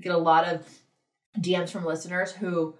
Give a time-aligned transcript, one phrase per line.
[0.00, 0.66] we get a lot of
[1.38, 2.74] DMs from listeners who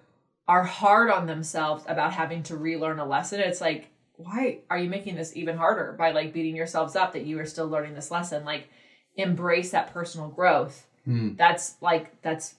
[0.47, 3.39] are hard on themselves about having to relearn a lesson.
[3.39, 7.25] It's like, why are you making this even harder by like beating yourselves up that
[7.25, 8.43] you are still learning this lesson?
[8.43, 8.69] Like,
[9.15, 10.87] embrace that personal growth.
[11.05, 11.35] Hmm.
[11.35, 12.55] That's like, that's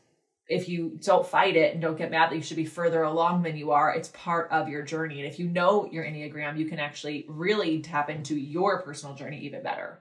[0.46, 3.43] if you don't fight it and don't get mad that you should be further along
[3.43, 5.21] than you are, it's part of your journey.
[5.21, 9.39] And if you know your Enneagram, you can actually really tap into your personal journey
[9.41, 10.01] even better.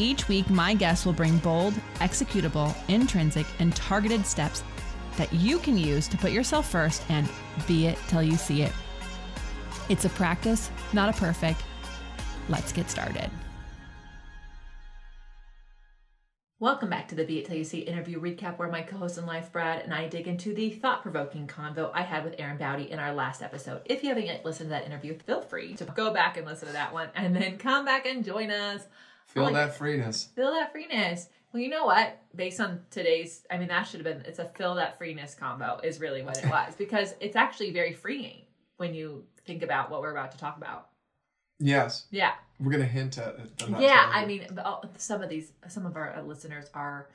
[0.00, 4.64] Each week, my guests will bring bold, executable, intrinsic, and targeted steps
[5.16, 7.28] that you can use to put yourself first and
[7.68, 8.72] be it till you see it.
[9.88, 11.62] It's a practice, not a perfect.
[12.48, 13.30] Let's get started.
[16.58, 19.26] Welcome back to the Be It Till You See interview recap, where my co-host in
[19.26, 22.98] life, Brad, and I dig into the thought-provoking convo I had with Erin Baute in
[22.98, 23.82] our last episode.
[23.84, 26.66] If you haven't yet listened to that interview, feel free to go back and listen
[26.66, 28.88] to that one, and then come back and join us.
[29.34, 30.24] Feel like- that freeness.
[30.34, 31.28] Feel that freeness.
[31.52, 32.18] Well, you know what?
[32.34, 35.78] Based on today's, I mean, that should have been, it's a feel that freeness combo,
[35.84, 38.42] is really what it was, because it's actually very freeing
[38.76, 40.88] when you think about what we're about to talk about.
[41.60, 42.32] Yes, Yeah.
[42.58, 43.68] we're gonna hint at it.
[43.78, 44.10] Yeah.
[44.12, 44.46] I mean,
[44.96, 47.08] some of these, some of our listeners are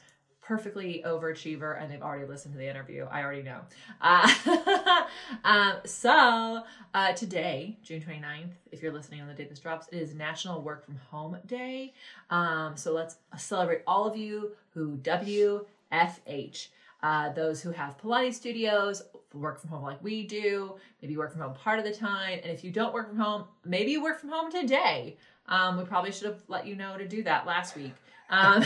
[0.50, 3.06] perfectly overachiever and they've already listened to the interview.
[3.12, 3.62] I already know.
[4.02, 5.06] Uh,
[5.44, 6.64] um, so
[6.96, 10.64] uh, today, June 29th, if you're listening on the day this drops, it is National
[10.64, 11.94] Work from Home Day.
[12.32, 16.70] Um, so let's celebrate all of you who WFH.
[17.04, 19.04] Uh, those who have Pilates studios,
[19.36, 22.40] work from home like we do, maybe work from home part of the time.
[22.42, 25.16] And if you don't work from home, maybe you work from home today.
[25.48, 27.94] Um, we probably should have let you know to do that last week.
[28.30, 28.64] Um,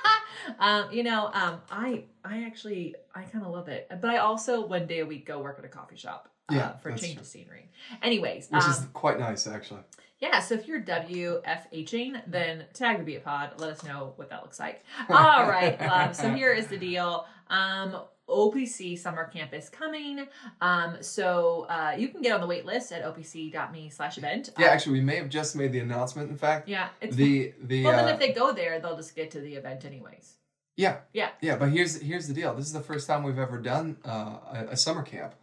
[0.58, 4.66] um, you know, um, I I actually I kind of love it, but I also
[4.66, 7.20] one day a week go work at a coffee shop uh, Yeah, for change true.
[7.20, 7.70] of scenery.
[8.02, 9.80] Anyways, which um, is quite nice actually.
[10.20, 13.52] Yeah, so if you're WFHing, then tag the Be It Pod.
[13.58, 14.84] Let us know what that looks like.
[15.08, 16.16] All right, love.
[16.16, 17.26] So here is the deal.
[17.48, 17.96] Um,
[18.28, 20.26] OPC summer camp is coming.
[20.60, 24.50] Um, so uh, you can get on the wait list at opc.me slash event.
[24.58, 26.30] Yeah, Uh, actually, we may have just made the announcement.
[26.30, 26.88] In fact, yeah.
[27.00, 29.54] It's the the well, then uh, if they go there, they'll just get to the
[29.54, 30.34] event anyways.
[30.76, 31.30] yeah Yeah.
[31.40, 31.56] yeah.
[31.56, 32.52] But here's here's the deal.
[32.54, 35.34] This is the first time we've ever done uh, a, a summer camp.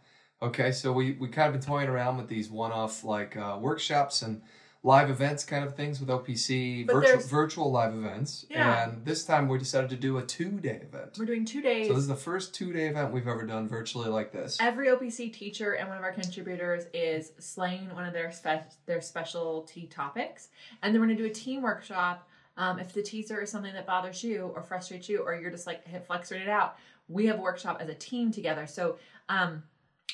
[0.42, 4.20] Okay, so we we kind of been toying around with these one-off like uh, workshops
[4.20, 4.42] and
[4.84, 8.44] live events kind of things with OPC, But virtual virtual live events.
[8.50, 8.84] Yeah.
[8.84, 11.16] And this time we decided to do a two-day event.
[11.18, 11.88] We're doing two days.
[11.88, 14.58] So this is the first two-day event we've ever done virtually like this.
[14.60, 19.00] Every OPC teacher and one of our contributors is slaying one of their spe- their
[19.00, 20.48] specialty topics,
[20.82, 22.28] and then we're gonna do a team workshop.
[22.58, 25.66] Um, if the teaser is something that bothers you or frustrates you, or you're just
[25.66, 26.76] like hit it out,
[27.08, 28.66] we have a workshop as a team together.
[28.66, 29.64] So um,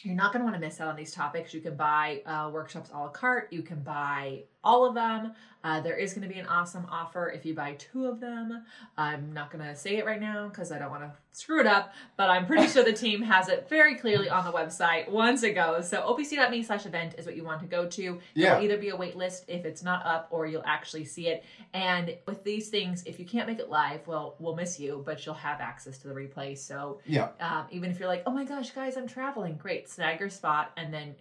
[0.03, 1.53] you're not going to want to miss out on these topics.
[1.53, 3.53] You can buy uh, workshops a la carte.
[3.53, 5.33] You can buy all of them.
[5.63, 8.65] Uh, there is going to be an awesome offer if you buy two of them.
[8.97, 11.67] I'm not going to say it right now because I don't want to screw it
[11.67, 15.43] up, but I'm pretty sure the team has it very clearly on the website once
[15.43, 15.87] it goes.
[15.91, 18.03] So opc.me slash event is what you want to go to.
[18.03, 18.51] Yeah.
[18.53, 21.45] There'll either be a wait list if it's not up or you'll actually see it.
[21.75, 25.27] And with these things, if you can't make it live, well, we'll miss you, but
[25.27, 26.57] you'll have access to the replay.
[26.57, 27.29] So Yeah.
[27.39, 30.73] um, even if you're like, oh my gosh, guys, I'm traveling, great, snag your spot,
[30.79, 31.17] and then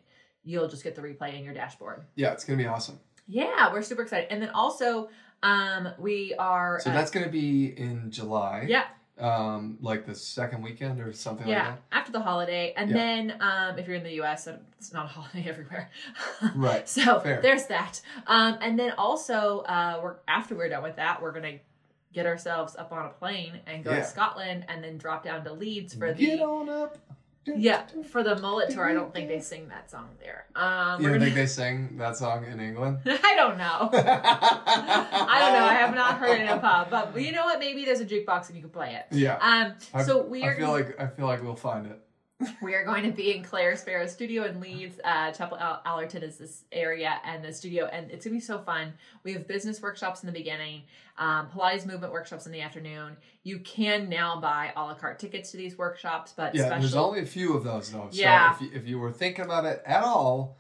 [0.46, 2.06] you'll just get the replay in your dashboard.
[2.16, 2.98] Yeah, it's gonna be awesome.
[3.32, 4.28] Yeah, we're super excited.
[4.32, 5.10] And then also,
[5.44, 6.80] um, we are.
[6.82, 8.66] So uh, that's gonna be in July.
[8.68, 8.86] yeah,
[9.20, 12.96] Um, like the second weekend or something yeah, like after the holiday, and Yeah.
[12.98, 14.48] then um, if you're in the U.S.,
[14.80, 15.90] it's not a holiday everywhere.
[16.56, 16.90] Right.
[16.90, 17.40] So Fair.
[17.42, 18.02] there's that.
[18.28, 21.60] Um, and then also, uh, we're after we're done with that, we're gonna
[22.12, 24.00] get ourselves up on a plane and go Yeah.
[24.00, 26.18] to Scotland, and then drop down to Leeds for that.
[26.18, 26.98] the Get on up.
[27.46, 28.88] Yeah for the mullet tour.
[28.88, 30.46] I don't think they sing that song there.
[30.56, 33.00] Um, You don't gonna- think they sing that song in England?
[33.06, 33.90] I don't know.
[33.94, 35.66] I don't know.
[35.66, 37.60] I have not heard it in a pub, but you know what?
[37.60, 39.06] Maybe there's a jukebox and you can play it.
[39.16, 39.36] Yeah.
[39.38, 39.74] Um.
[39.94, 42.00] I- So we are I feel like I feel like we'll find it.
[42.62, 45.00] We are going to be in Claire Sparrow's studio in Leeds.
[45.04, 48.60] Uh, Chapel Al- Allerton is this area and the studio, and it's gonna be so
[48.60, 48.94] fun.
[49.24, 50.84] We have business workshops in the beginning,
[51.18, 53.18] um, Pilates movement workshops in the afternoon.
[53.44, 57.06] You can now buy a la carte tickets to these workshops, but Yeah, there's special.
[57.08, 58.08] only a few of those though.
[58.12, 58.56] Yeah.
[58.58, 60.58] So if you, if you were thinking about it at all,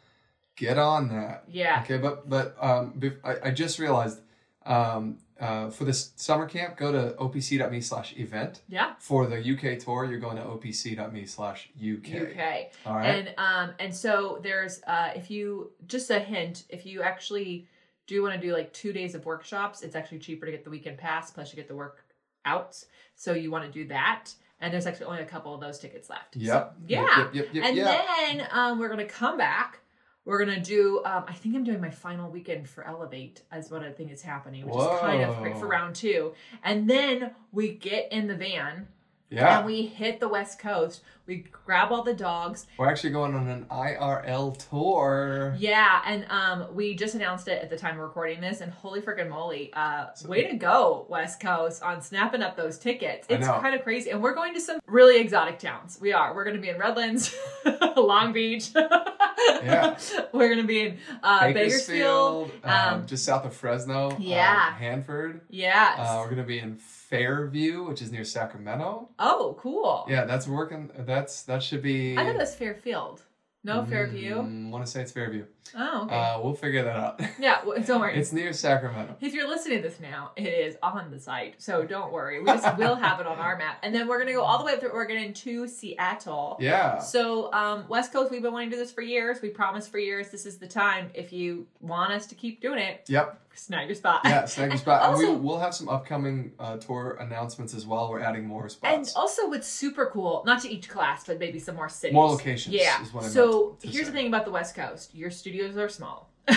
[0.57, 1.45] get on that.
[1.47, 1.81] yeah.
[1.83, 4.19] Okay, but but um, I, I just realized
[4.65, 8.61] um, uh, for this summer camp, go to opc.me slash event.
[8.67, 8.93] Yeah.
[8.99, 12.21] For the UK tour, you're going to opc.me slash UK.
[12.31, 12.71] UK.
[12.85, 13.05] All right.
[13.07, 17.67] And um and so there's uh if you just a hint, if you actually
[18.07, 20.69] do want to do like two days of workshops, it's actually cheaper to get the
[20.69, 22.03] weekend pass plus you get the work
[22.45, 22.83] out.
[23.15, 24.31] So you want to do that.
[24.61, 26.33] And there's actually only a couple of those tickets left.
[26.33, 26.75] So, Yep.
[26.87, 27.17] yeah.
[27.17, 29.79] Yep, yep, yep, and then um, we're gonna come back.
[30.25, 31.01] We're gonna do.
[31.05, 34.21] Um, I think I'm doing my final weekend for Elevate, as what I think is
[34.21, 36.33] happening, which is kind of great for round two.
[36.63, 38.87] And then we get in the van
[39.29, 39.57] yeah.
[39.57, 41.01] and we hit the West Coast.
[41.29, 42.65] We grab all the dogs.
[42.79, 45.55] We're actually going on an IRL tour.
[45.59, 48.99] Yeah, and um, we just announced it at the time of recording this, and holy
[48.99, 53.27] freaking moly, uh, So- way to go, West Coast, on snapping up those tickets.
[53.29, 55.99] It's kind of crazy, and we're going to some really exotic towns.
[56.01, 56.33] We are.
[56.33, 57.35] We're going to be in Redlands,
[57.95, 58.71] Long Beach.
[58.73, 59.97] Yeah.
[60.33, 62.47] we're going to be in uh, Bakersfield.
[62.47, 64.09] Bakersfield, um, Um, just south of Fresno.
[64.09, 64.73] um, yeah.
[64.75, 65.41] Hanford.
[65.51, 65.93] Yeah.
[65.95, 69.09] Uh, we're gonna be in Fairview, which is near Sacramento.
[69.19, 70.05] oh, cool.
[70.09, 70.91] Yeah, that's working.
[71.19, 72.17] That's that should be.
[72.17, 73.21] I it was Fairfield.
[73.61, 74.37] No, Fairview.
[74.71, 75.43] want to say it's Fairview.
[75.77, 76.15] Oh, okay.
[76.15, 77.19] Uh, we'll figure that out.
[77.39, 78.15] yeah, w- don't worry.
[78.17, 79.17] it's near Sacramento.
[79.19, 82.39] If you're listening to this now, it is on the site, so don't worry.
[82.39, 84.63] We just will have it on our map, and then we're gonna go all the
[84.63, 86.55] way up through Oregon into Seattle.
[86.61, 86.99] Yeah.
[86.99, 89.41] So um, West Coast, we've been wanting to do this for years.
[89.41, 91.09] We promised for years this is the time.
[91.13, 93.41] If you want us to keep doing it, Yep.
[93.55, 94.21] Snag your spot.
[94.25, 94.45] Yeah.
[94.45, 95.01] Snag your spot.
[95.01, 98.09] Also- and we, we'll have some upcoming uh, tour announcements as well.
[98.09, 98.93] We're adding more spots.
[98.93, 102.13] And also, what's super cool, not to each class, but maybe some more cities.
[102.13, 103.01] More locations Yeah.
[103.01, 104.03] is what I so here's say.
[104.05, 106.29] the thing about the West Coast: your studios are small.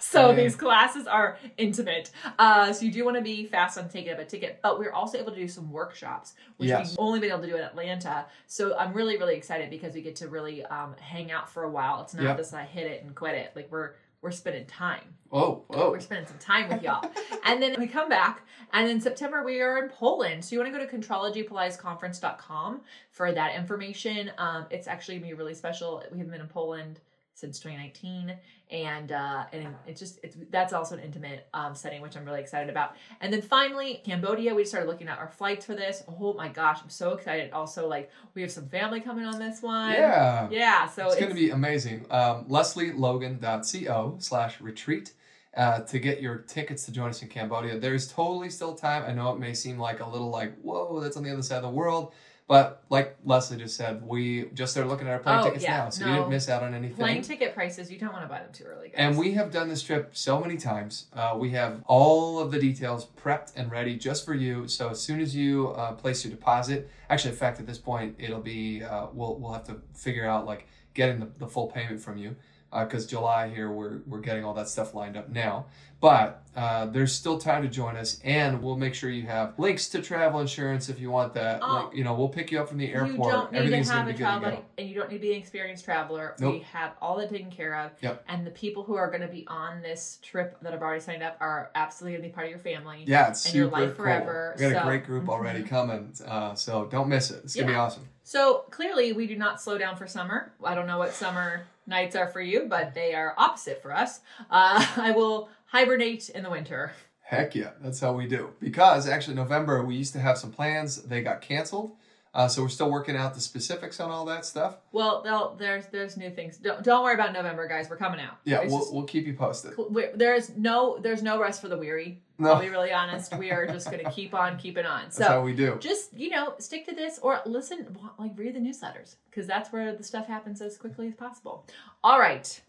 [0.00, 0.36] So Yeah.
[0.44, 2.10] these classes are intimate.
[2.38, 4.92] Uh, so you do want to be fast on taking up a ticket, but we're
[4.92, 6.90] also able to do some workshops, which Yes.
[6.90, 8.26] we've only been able to do in Atlanta.
[8.46, 11.70] So I'm really, really excited because we get to really um, hang out for a
[11.70, 12.02] while.
[12.02, 12.36] It's not Yep.
[12.36, 13.52] just I hit it and quit it.
[13.56, 13.92] Like we're
[14.24, 15.02] we're spending time.
[15.30, 15.90] oh, oh.
[15.90, 17.08] We're spending some time with y'all.
[17.44, 20.42] and then we come back, and in September we are in Poland.
[20.42, 22.80] So you want to go to contrologypilatesconference.com
[23.10, 24.32] for that information.
[24.38, 26.02] Um, it's actually gonna be really special.
[26.10, 27.00] We haven't been in Poland
[27.34, 28.34] since 2019
[28.70, 32.40] and uh and it's just it's that's also an intimate um setting which i'm really
[32.40, 36.32] excited about and then finally cambodia we started looking at our flights for this oh
[36.34, 39.92] my gosh i'm so excited also like we have some family coming on this one
[39.92, 40.48] Yeah.
[40.50, 42.06] yeah so it's, going to be amazing.
[42.10, 45.12] Um, LesleyLogan.co slash retreat
[45.56, 47.78] uh, to get your tickets to join us in Cambodia.
[47.78, 49.04] There's totally still time.
[49.04, 51.56] I know it may seem like a little like, whoa, that's on the other side
[51.56, 52.12] of the world.
[52.46, 55.78] But like Lesley just said, we just started looking at our plane Oh, tickets yeah,
[55.84, 55.88] now.
[55.88, 56.96] So you didn't miss out on anything.
[56.96, 58.96] plane ticket prices you don't want to buy them too early guys.
[58.98, 61.06] And we have done this trip so many times.
[61.14, 64.68] Uh, we have all of the details prepped and ready just for you.
[64.68, 68.14] So as soon as you uh, place your deposit, actually, in fact, at this point,
[68.18, 72.00] it'll be uh, we'll we'll have to figure out like getting the, the full payment
[72.00, 72.36] from you
[72.82, 75.66] because July here we're we're getting all that stuff lined up now.
[76.00, 79.88] But uh, there's still time to join us, and we'll make sure you have links
[79.88, 81.60] to travel insurance if you want that.
[81.62, 81.86] Oh.
[81.86, 83.52] Like, you know, we'll pick you up from the airport.
[83.52, 85.16] you don't need to have a be good to travel buddy, and you don't need
[85.16, 86.34] to be an experienced traveler.
[86.40, 87.92] We have all that taken care of.
[88.02, 88.22] Yep.
[88.28, 91.22] And the people who are going to be on this trip that have already signed
[91.22, 93.04] up are absolutely going to be part of your family.
[93.06, 94.04] Yeah, it's and your life cool.
[94.04, 95.68] forever, We got so- a great group already Mhm.
[95.68, 97.44] coming, uh, so don't miss it.
[97.44, 98.06] It's gonna be awesome.
[98.24, 100.52] So clearly, we do not slow down for summer.
[100.62, 104.20] I don't know what summer nights are for you, but they are opposite for us.
[104.50, 106.92] Uh, I will hibernate in the winter.
[107.22, 108.50] Heck yeah, that's how we do.
[108.60, 111.02] Because actually, November we used to have some plans.
[111.02, 111.92] They got canceled,
[112.34, 114.76] uh, so we're still working out the specifics on all that stuff.
[114.92, 115.22] Well,
[115.58, 116.56] there's there's new things.
[116.58, 117.88] Don't, don't worry about November, guys.
[117.88, 118.38] We're coming out.
[118.44, 119.74] Yeah, It's we'll, just- we'll keep you posted.
[120.16, 122.20] there's no there's no rest for the weary.
[122.36, 122.54] No.
[122.54, 123.36] I'll be really honest.
[123.38, 125.04] We are just going to keep on keeping on.
[125.04, 125.76] That's how So we do.
[125.78, 129.94] just you know, stick to this or listen, like read the newsletters because that's where
[129.94, 131.64] the stuff happens as quickly as possible.
[132.02, 132.60] All right,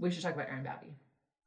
[0.00, 0.90] we should talk about Erin Baute.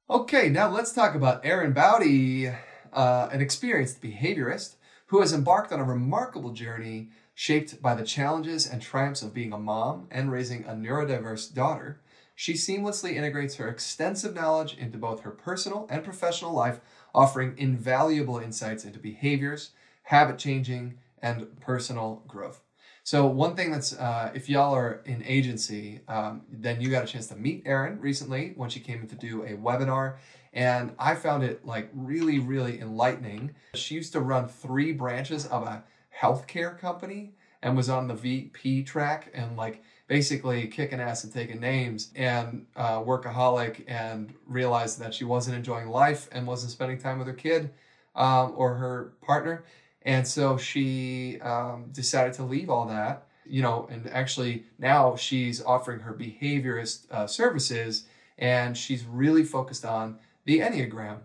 [0.10, 2.54] Okay, now let's talk about Erin Baute,
[2.94, 4.76] uh, an experienced behaviorist
[5.08, 9.52] who has embarked on a remarkable journey shaped by the challenges and triumphs of being
[9.52, 12.00] a mom and raising a neurodiverse daughter.
[12.34, 16.80] She seamlessly integrates her extensive knowledge into both her personal and professional life,
[17.14, 19.72] offering invaluable insights into behaviors,
[20.04, 22.62] habit changing, and personal growth.
[23.04, 27.08] So one thing that's, uh, if y'all are in agency, um, then you got a
[27.08, 30.16] chance to meet Erin recently when she came in to do a webinar,
[30.54, 33.54] and I found it like really, really enlightening.
[33.76, 35.84] She used to run three branches of a
[36.20, 41.60] healthcare company and was on the VP track and like basically kicking ass and taking
[41.60, 47.18] names and uh, workaholic and realized that she wasn't enjoying life and wasn't spending time
[47.18, 47.72] with her kid
[48.16, 49.66] um, or her partner
[50.06, 55.64] and so she um, decided to leave all that, you know, and actually now she's
[55.64, 58.06] offering her behaviorist uh, services
[58.38, 61.22] and she's really focused on the Enneagram.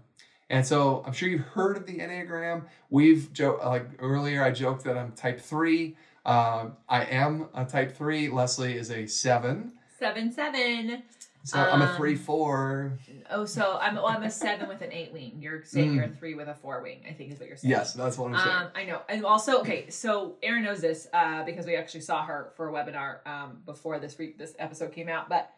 [0.51, 2.65] And so I'm sure you've heard of the Enneagram.
[2.91, 4.43] We've joked like earlier.
[4.43, 5.97] I joked that I'm Type Three.
[6.27, 8.29] Um, I am a Type Three.
[8.29, 9.73] Lesley is a Seven.
[9.99, 11.05] Seven seven.
[11.45, 12.99] So I'm a Um, Three Four.
[13.31, 15.39] Oh, so I'm well, I'm a seven with an eight wing.
[15.41, 17.05] You're saying you're a three with a four wing.
[17.09, 17.73] I think is what you're saying.
[17.73, 17.77] Mm.
[17.79, 18.57] Yes, that's what I'm saying.
[18.57, 19.89] Um, I know, and also okay.
[19.89, 24.01] So Erin knows this uh, because we actually saw her for a webinar um, before
[24.01, 25.29] this re- this episode came out.
[25.29, 25.51] But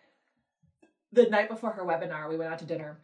[1.13, 2.99] the night before her webinar, we went out to dinner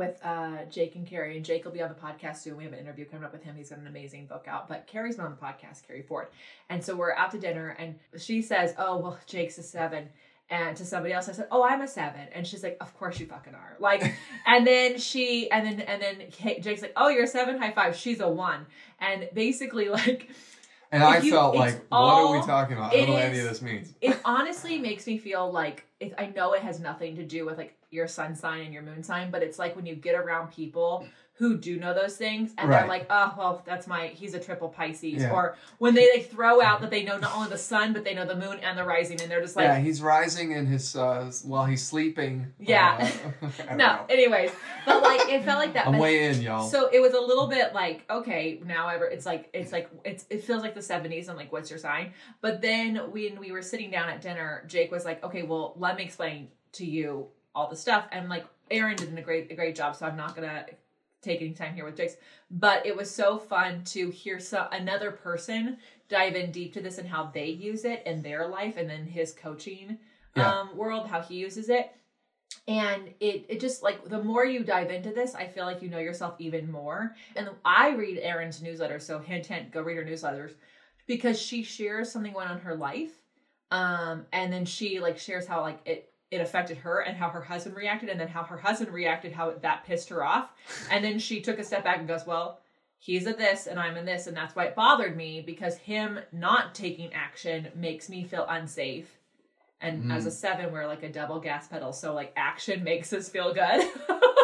[0.00, 2.56] with uh, Jake and Carrie, and Jake will be on the podcast soon.
[2.56, 3.54] We have an interview coming up with him.
[3.54, 4.66] He's got an amazing book out.
[4.66, 6.28] But Carrie's been on the podcast, Carrie Ford,
[6.70, 10.08] and so we're out to dinner, and she says, "Oh well, Jake's a seven.
[10.48, 12.26] And to somebody else, I said, "Oh, I'm a seven.
[12.32, 14.02] and she's like, "Of course you fucking are." Like,
[14.46, 16.16] and then she, and then and then
[16.62, 17.58] Jake's like, "Oh, you're a seven.
[17.58, 17.94] High five.
[17.94, 18.66] She's a one,
[19.00, 20.30] and basically, like,
[20.92, 22.92] and I you- felt like, what are we talking about?
[22.92, 23.94] I don't know what any of this means.
[24.00, 27.58] it honestly makes me feel like it, I know it has nothing to do with
[27.58, 30.52] like your sun sign and your moon sign, but it's like when you get around
[30.52, 31.06] people
[31.40, 34.68] who do know those things and they're like, oh, well, that's my, he's a triple
[34.68, 35.22] Pisces.
[35.22, 35.32] Yeah.
[35.32, 38.12] Or when they like throw out that they know not only the sun, but they
[38.12, 40.94] know the moon and the rising, and they're just like, yeah, he's rising in his
[40.94, 42.52] uh, while he's sleeping.
[42.58, 43.10] Yeah.
[43.40, 43.76] Uh, no.
[43.76, 44.00] know.
[44.10, 44.50] Anyways,
[44.84, 45.86] but like it felt like that.
[45.86, 46.68] I'm but- way in, y'all.
[46.68, 50.26] So it was a little bit like, okay, now ever it's like it's like it's
[50.28, 52.12] it feels like the seventies and like what's your sign?
[52.42, 55.96] But then when we were sitting down at dinner, Jake was like, Okay, well let
[55.96, 58.04] me explain to you all the stuff.
[58.12, 60.66] And like Erin did a great a great job, so I'm not gonna
[61.22, 62.16] take any time here with Jake's.
[62.50, 66.98] But it was so fun to hear so another person dive in deep to this
[66.98, 69.98] and how they use it in their life and then his coaching
[70.36, 70.60] Yeah.
[70.60, 71.90] um world, how he uses it
[72.68, 75.88] and it it just like the more you dive into this i feel like you
[75.88, 80.04] know yourself even more and i read erin's newsletter so hint hint go read her
[80.04, 80.52] newsletters
[81.06, 83.12] because she shares something going on in her life
[83.70, 87.40] um and then she like shares how like it it affected her and how her
[87.40, 90.50] husband reacted and then how her husband reacted how that pissed her off
[90.90, 92.60] and then she took a step back and goes well
[92.98, 96.18] he's a this and i'm a this and that's why it bothered me because him
[96.32, 99.16] not taking action makes me feel unsafe
[99.82, 100.14] and Mm.
[100.14, 101.94] as a seven, we're like a double gas pedal.
[101.94, 103.88] So like action makes us feel good.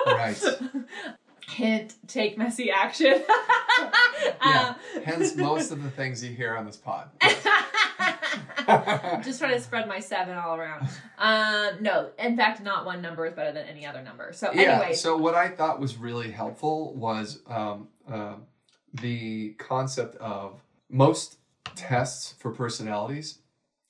[0.06, 0.42] Right.
[1.50, 3.22] Hint, take messy action.
[4.42, 4.76] yeah.
[5.04, 7.10] Hence most of the things you hear on this pod.
[9.24, 10.88] Just trying to spread my seven all around.
[11.18, 14.32] Um, no, in fact, not one number is better than any other number.
[14.32, 14.72] So yeah.
[14.80, 18.34] anyway, So what I thought was really helpful was um, uh,
[18.92, 21.38] the concept of most
[21.74, 23.38] tests for personalities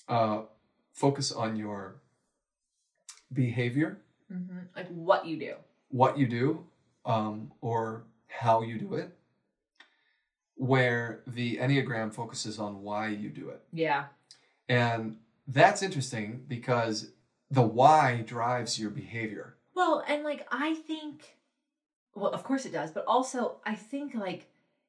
[0.08, 0.42] uh,
[0.92, 1.96] focus on your
[3.32, 4.00] behavior,
[4.32, 5.54] Mhm, like what you do.
[5.88, 6.64] what you do,
[7.04, 9.16] um, or how you do it.
[10.58, 13.62] Where the Enneagram focuses on why you do it.
[13.72, 14.06] Yeah.
[14.68, 17.10] And that's interesting because
[17.50, 19.54] the why drives your behavior.
[19.74, 21.36] Well, and like I think,
[22.14, 24.48] well, of course it does, but also I think like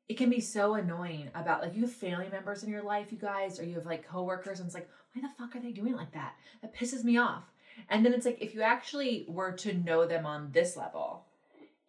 [0.10, 3.18] it can be so annoying about like you have family members in your life, you
[3.18, 5.96] guys, or you have like coworkers, and it's like, why the fuck are they doing
[5.96, 6.36] like that?
[6.62, 7.44] That pisses me off.
[7.90, 11.26] And then it's like if you actually were to know them on this level,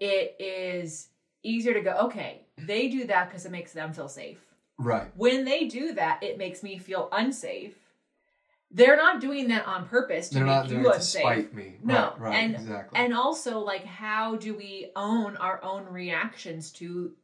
[0.00, 1.09] it is
[1.42, 4.40] easier to go, okay, they do that because it makes them feel safe.
[4.78, 5.11] Right.
[5.16, 7.75] When they do that, it makes me feel unsafe.
[8.70, 11.23] They're not doing that on purpose to They're make not you doing it to unsafe.
[11.23, 11.76] spite me.
[11.82, 13.00] No, Right, right and- exactly.
[13.00, 17.14] And also, like, how do we own our own reactions to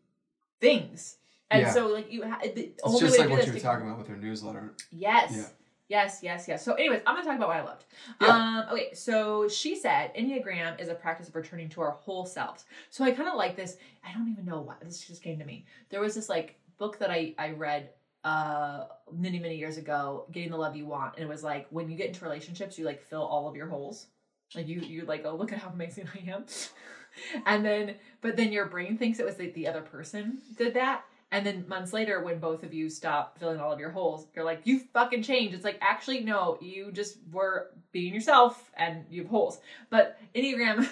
[0.60, 1.16] things?
[1.50, 1.70] And Yeah.
[1.72, 3.86] so, like, you ha- the it's only just way like what you were to- talking
[3.86, 4.74] about with her newsletter.
[4.90, 5.32] Yes.
[5.36, 5.46] Yeah.
[5.86, 6.64] Yes, yes, yes.
[6.64, 7.84] So, anyways, I'm gonna talk about what I loved.
[8.18, 8.28] Yeah.
[8.28, 12.64] Um, okay, so she said Enneagram is a practice of returning to our whole selves.
[12.88, 13.76] So I kind of like this.
[14.02, 15.66] I don't even know why this just came to me.
[15.90, 17.90] There was this like book that I I read
[18.24, 21.90] uh many many years ago, Getting the Love You Want, and it was like when
[21.90, 24.06] you get into relationships, you like fill all of your holes.
[24.54, 26.44] Like you you like oh look at how amazing I am,
[27.46, 31.04] and then but then your brain thinks it was like the other person did that.
[31.34, 34.44] And then months later, when both of you stop filling all of your holes, you're
[34.44, 35.52] like, you fucking changed.
[35.52, 39.58] It's like, actually, no, you just were being yourself and you have holes.
[39.90, 40.88] But Enneagram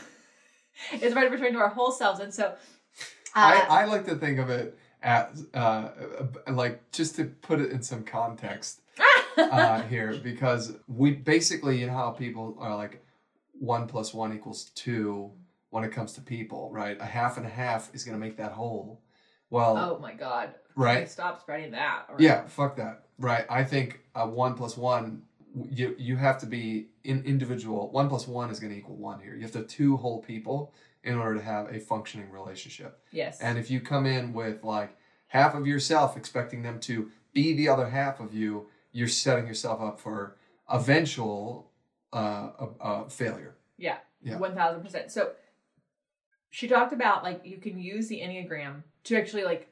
[1.01, 2.19] is right returning to our whole selves.
[2.19, 2.55] And so, uh,
[3.37, 5.89] I, I like to think of it as uh,
[6.49, 8.81] like just to put it in some context
[9.37, 13.05] uh, here because we basically you know how people are like
[13.53, 15.31] one plus one equals two
[15.71, 17.01] when it comes to people right?
[17.01, 19.01] A half and a half is going to make that whole.
[19.51, 20.55] Well oh my God.
[20.77, 21.09] right?
[21.09, 22.05] Stop spreading that.
[22.09, 23.45] Or- yeah fuck that right?
[23.49, 25.23] I think a one plus one
[25.71, 29.21] you you have to be in individual one plus one is going to equal one
[29.21, 29.35] here.
[29.35, 30.73] You have to have two whole people
[31.05, 33.41] in order to have a functioning relationship Yes.
[33.41, 34.97] and if you come in with like
[35.29, 39.81] half of yourself expecting them to be the other half of you, you're setting yourself
[39.81, 40.37] up for
[40.71, 41.71] eventual
[42.13, 43.55] uh, uh, uh, failure.
[43.79, 43.97] yeah.
[44.25, 44.37] Yeah.
[44.39, 45.11] 1000%.
[45.11, 45.33] So,
[46.51, 49.69] she talked about like you can use the Enneagram to actually like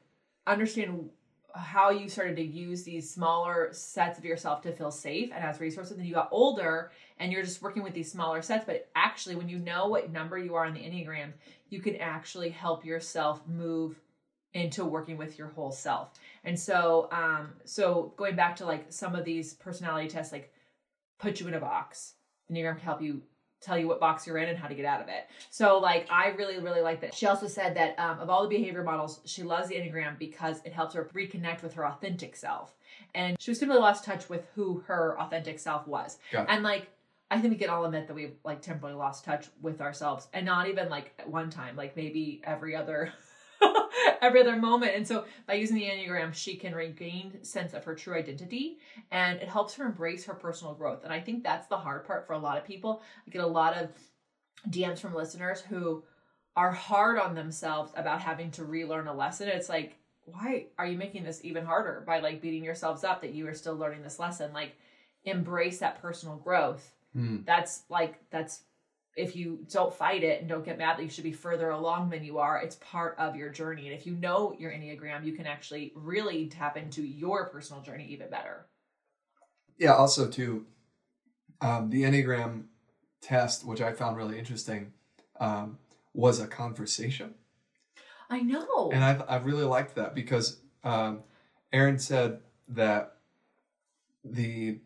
[0.47, 1.09] understand
[1.55, 5.59] how you started to use these smaller sets of yourself to feel safe and as
[5.59, 5.97] resources.
[5.97, 8.65] Then you got older and you're just working with these smaller sets.
[8.65, 11.31] But actually, when you know what number you are in the Enneagram,
[11.69, 13.99] you can actually help yourself move
[14.53, 16.09] into working with your whole self.
[16.43, 20.53] And so, um, so going back to like some of these personality tests, like
[21.19, 22.13] put you in a box.
[22.51, 23.21] Enneagram can help you
[23.61, 25.27] tell you what box you're in and how to get out of it.
[25.49, 27.13] So like I really really like that.
[27.13, 30.61] She also said that um, of all the behavior models, she loves the Enneagram because
[30.65, 32.73] it helps her reconnect with her authentic self.
[33.13, 36.17] And she was simply lost touch with who her authentic self was.
[36.47, 36.89] And like
[37.31, 40.45] I think we can all admit that we've like temporarily lost touch with ourselves and
[40.45, 43.13] not even like at one time, like maybe every other
[44.21, 44.95] every other moment.
[44.95, 48.77] And so by using the Enneagram, she can regain sense of her true identity
[49.11, 51.03] and it helps her embrace her personal growth.
[51.03, 53.01] And I think that's the hard part for a lot of people.
[53.27, 53.89] I get a lot of
[54.69, 56.03] DMs from listeners who
[56.55, 59.47] are hard on themselves about having to relearn a lesson.
[59.47, 63.33] It's like, why are you making this even harder by like beating yourselves up that
[63.33, 64.53] you are still learning this lesson?
[64.53, 64.75] Like
[65.25, 66.93] embrace that personal growth.
[67.15, 67.45] Mm.
[67.45, 68.61] That's like that's
[69.15, 72.09] if you don't fight it and don't get mad that you should be further along
[72.09, 73.87] than you are, it's part of your journey.
[73.87, 78.07] And if you know your Enneagram, you can actually really tap into your personal journey
[78.09, 78.67] even better.
[79.77, 80.65] Yeah, also too,
[81.59, 82.65] um, the Enneagram
[83.21, 84.93] test, which I found really interesting,
[85.39, 85.77] um,
[86.13, 87.35] was a conversation.
[88.29, 88.91] I know.
[88.93, 91.23] And I, I really liked that because um,
[91.73, 92.39] Erin said
[92.69, 93.17] that
[94.23, 94.79] the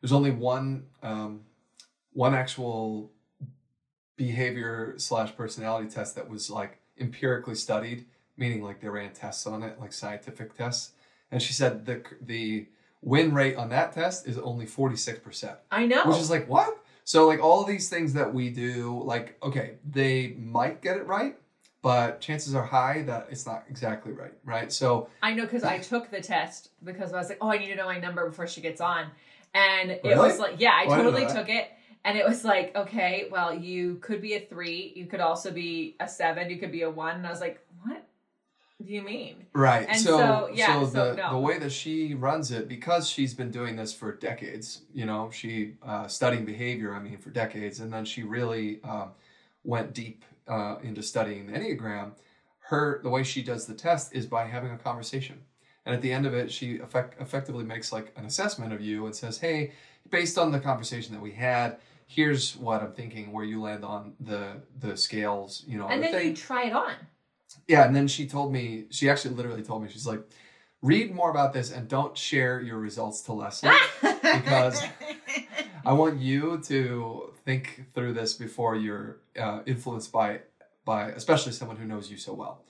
[0.00, 1.42] there's only one um,
[2.12, 3.12] one actual
[4.24, 8.04] behavior slash personality test that was like empirically studied,
[8.36, 10.92] meaning like they ran tests on it, like scientific tests.
[11.32, 12.66] And she said the the
[13.00, 16.04] win rate on that test is only forty six percent, I know.
[16.04, 16.76] which is like what?
[17.04, 21.34] So like all these things that we do, like okay, they might get it right,
[21.80, 24.70] but chances are high that it's not exactly right, right?
[24.70, 27.68] So I know because I took the test because I was like, oh, I need
[27.68, 29.06] to know my number before she gets on.
[29.54, 30.28] And it Really?
[30.28, 31.34] was like, yeah, I Oh, I totally that.
[31.34, 31.70] took it.
[32.04, 34.92] And it was like, okay, well, you could be a three.
[34.96, 36.48] You could also be a seven.
[36.48, 37.16] You could be a one.
[37.16, 38.06] And I was like, what
[38.84, 39.46] do you mean?
[39.52, 39.86] Right.
[39.88, 41.32] And so, so, yeah, so so the no.
[41.32, 45.30] the way that she runs it, because she's been doing this for decades, you know,
[45.30, 46.94] she uh, studying behavior.
[46.94, 49.10] I mean, for decades, and then she really um,
[49.64, 52.12] went deep uh, into studying the enneagram.
[52.60, 55.42] Her the way she does the test is by having a conversation,
[55.84, 59.04] and at the end of it, she effect, effectively makes like an assessment of you
[59.04, 59.72] and says, "Hey,
[60.08, 61.76] based on the conversation that we had."
[62.12, 63.30] Here's what I'm thinking.
[63.30, 65.86] Where you land on the the scales, you know.
[65.86, 66.28] And the then thing.
[66.30, 66.94] you try it on.
[67.68, 70.22] Yeah, and then she told me, she actually literally told me, she's like,
[70.82, 73.70] read more about this and don't share your results to Lesley
[74.02, 74.82] because
[75.84, 80.40] I want you to think through this before you're uh, influenced by,
[80.84, 82.62] by especially someone who knows you so well.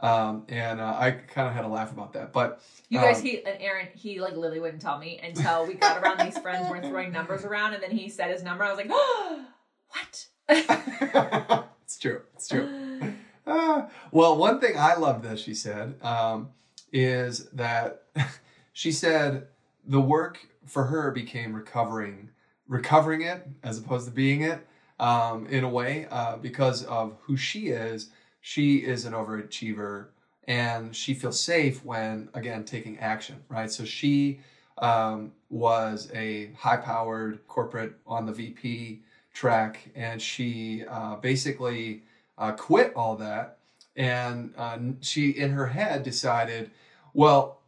[0.00, 3.24] Um, and uh, I kind of had a laugh about that, but You guys, Um,
[3.24, 6.70] he and Erin, he like literally wouldn't tell me until we got around these friends
[6.70, 8.64] were throwing numbers around, and then he said his number.
[8.64, 9.44] I was like, oh,
[9.88, 10.26] what?
[11.82, 12.22] it's true.
[12.34, 13.14] It's true.
[13.50, 16.50] Ah, well, one thing I loved that she said um,
[16.92, 18.02] is that
[18.74, 19.46] she said
[19.86, 22.28] the work for her became recovering,
[22.66, 24.66] recovering it as opposed to being it
[25.00, 28.10] um, in a way uh, because of who she is.
[28.48, 30.06] She is an overachiever
[30.44, 33.70] and she feels safe when, again, taking action, right?
[33.70, 34.40] So she
[34.78, 39.02] um, was a high powered corporate on the VP
[39.34, 42.04] track and she uh, basically
[42.38, 43.58] uh, quit all that.
[43.96, 46.70] And uh, she, in her head, decided,
[47.12, 47.60] well,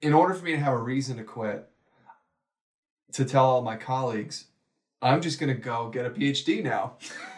[0.00, 1.68] in order for me to have a reason to quit,
[3.14, 4.44] to tell all my colleagues,
[5.02, 6.98] I'm just going to go get a PhD now.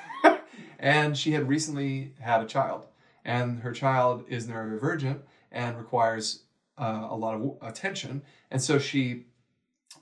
[0.78, 2.86] and she had recently had a child,
[3.24, 5.20] and her child is neurodivergent
[5.52, 6.42] and requires
[6.78, 8.22] uh, a lot of attention.
[8.50, 9.24] And so she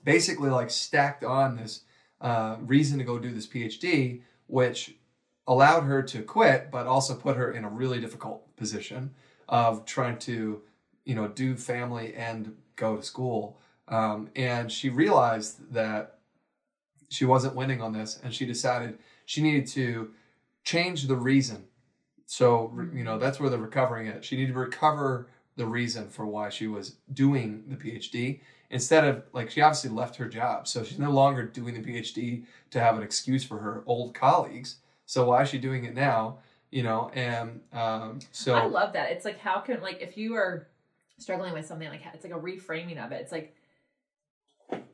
[0.03, 1.81] basically like stacked on this
[2.21, 4.95] uh, reason to go do this PhD, which
[5.47, 9.11] allowed her to quit, but also put her in a really difficult position
[9.47, 10.61] of trying to,
[11.05, 13.59] you know, do family and go to school.
[13.87, 16.19] Um, and she realized that
[17.09, 20.11] she wasn't winning on this, and she decided she needed to
[20.65, 21.65] change the reason.
[22.25, 24.25] So, you know, that's where the recovering it.
[24.25, 29.23] She needed to recover the reason for why she was doing the PhD instead of
[29.31, 32.97] like she obviously left her job so she's no longer doing the phd to have
[32.97, 36.39] an excuse for her old colleagues so why is she doing it now
[36.71, 39.11] you know and um, so I love that.
[39.11, 40.67] It's like how can like if you are
[41.17, 43.21] struggling with something like it's like a reframing of it.
[43.21, 43.55] It's like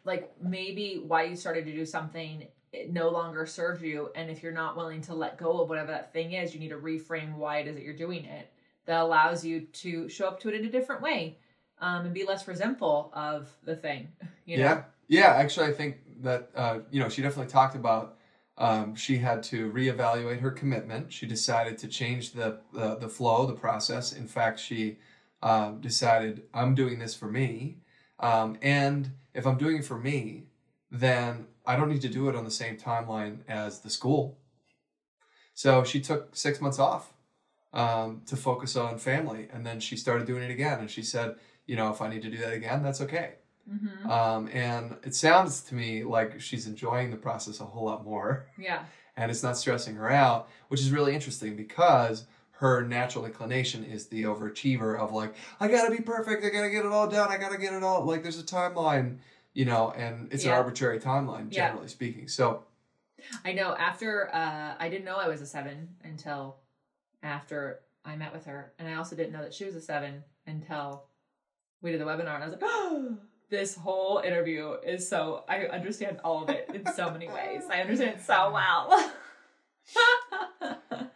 [0.06, 4.42] like maybe why you started to do something it no longer serves you and if
[4.42, 7.36] you're not willing to let go of whatever that thing is you need to reframe
[7.36, 8.52] why it is that you're doing it
[8.86, 11.38] that allows you to show up to it in a different way
[11.80, 14.08] um, and be less resentful of the thing
[14.46, 15.34] you know Yeah, yeah.
[15.34, 18.18] Actually, I think that uh, you know she definitely talked about
[18.58, 21.12] um, she had to reevaluate her commitment.
[21.12, 24.14] She decided to change the the, the flow, the process.
[24.14, 24.98] In fact, she
[25.42, 27.80] um, decided I'm doing this for me,
[28.20, 30.46] um, and if I'm doing it for me,
[30.92, 34.38] then I don't need to do it on the same timeline as the school.
[35.54, 37.14] So she took six months off
[37.74, 40.80] um, to focus on family, and then she started doing it again.
[40.80, 43.36] And she said, you know, if I need to do that again, that's okay.
[43.70, 48.04] hmm Um, and it sounds to me like she's enjoying the process a whole lot
[48.04, 48.84] more yeah
[49.18, 54.08] and it's not stressing her out, which is really interesting because her natural inclination is
[54.08, 57.38] the overachiever of like, I gotta be perfect, I gotta get it all done, I
[57.38, 59.18] gotta get it all like there's a timeline,
[59.54, 60.52] you know, and it's Yeah.
[60.52, 61.68] an arbitrary timeline, Yeah.
[61.68, 62.28] generally speaking.
[62.28, 62.64] So
[63.46, 66.58] I know after uh, I didn't know I was a seven until
[67.24, 70.24] after I met with her, and I also didn't know that she was a seven
[70.48, 71.06] until
[71.82, 73.18] we did the webinar, and I was like, oh,
[73.50, 77.64] this whole interview is so I understand all of it in so many ways.
[77.70, 79.12] I understand it so well.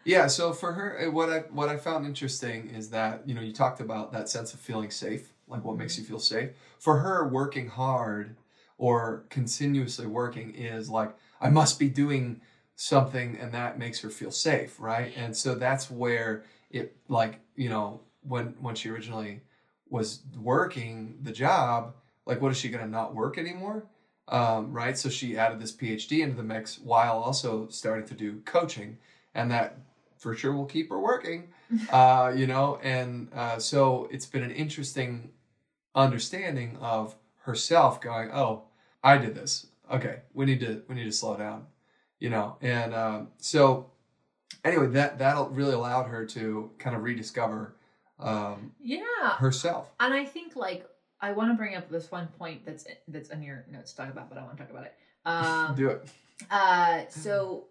[0.08, 3.52] Yeah, so for her, what I what I found interesting is that you know you
[3.52, 6.52] talked about that sense of feeling safe, like what makes you feel safe.
[6.80, 8.36] For her, working hard
[8.78, 12.42] or continuously working is like I must be doing
[12.76, 15.14] something, and that makes her feel safe, right?
[15.16, 19.42] And so that's where it like you know when when she originally
[19.90, 21.94] was working the job,
[22.26, 23.86] like what is she gonna not work anymore?
[24.28, 24.98] Um, right?
[24.98, 28.98] So she added this PhD into the mix while also starting to do coaching,
[29.36, 29.78] and that
[30.26, 31.50] for sure we'll keep her working.
[31.92, 35.30] Uh, you know, and uh, so it's been an interesting
[35.94, 38.64] understanding of herself going, "Oh,
[39.04, 39.68] I did this.
[39.92, 41.68] Okay, we need to we need to slow down."
[42.20, 43.92] You know, and um, so
[44.64, 47.76] anyway, that that really allowed her to kind of rediscover
[48.20, 49.92] um, yeah, herself.
[50.00, 50.88] and I think like
[51.22, 54.10] I want to bring up this one point that's that's in your notes to talk
[54.10, 54.96] about, but I want to talk about it.
[55.24, 56.10] Um, Do it.
[56.50, 57.66] Uh, so,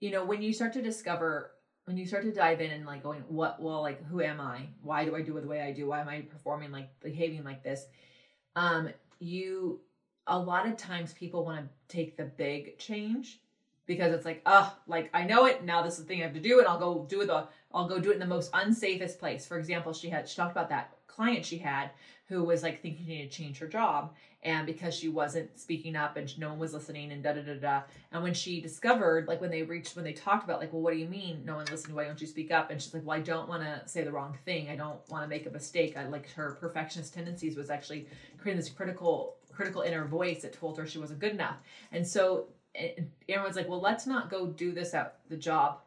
[0.00, 1.52] you know, when you start to discover,
[1.90, 4.68] when you start to dive in and like going, what, well, like, who am I?
[4.80, 5.88] Why do I do it the way I do?
[5.88, 7.86] Why am I performing like, behaving like this?
[8.54, 9.80] Um, you,
[10.28, 13.40] a lot of times people want to take the big change
[13.90, 15.64] because it's like, oh, like I know it.
[15.64, 17.26] Now this is the thing I have to do, and I'll go do it.
[17.26, 19.44] The, I'll go do it in the most unsafest place.
[19.44, 21.90] For example, she had she talked about that client she had
[22.26, 25.96] who was like thinking she needed to change her job, and because she wasn't speaking
[25.96, 27.82] up and no one was listening, and da da da da.
[28.12, 30.92] And when she discovered, like when they reached, when they talked about, like, well, what
[30.92, 31.96] do you mean no one listened?
[31.96, 32.70] Why don't you speak up?
[32.70, 34.68] And she's like, well, I don't want to say the wrong thing.
[34.68, 35.96] I don't want to make a mistake.
[35.96, 38.06] I like her perfectionist tendencies was actually
[38.38, 41.56] creating this critical critical inner voice that told her she wasn't good enough.
[41.90, 45.80] And so and Erin's like, well, let's not go do this at the job.